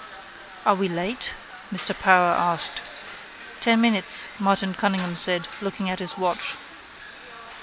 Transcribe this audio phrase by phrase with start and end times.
[0.65, 1.35] —Are we late?
[1.71, 2.81] Mr Power asked.
[3.59, 6.55] —Ten minutes, Martin Cunningham said, looking at his watch.